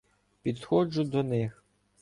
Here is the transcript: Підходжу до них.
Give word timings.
Підходжу 0.41 1.03
до 1.03 1.23
них. 1.23 1.63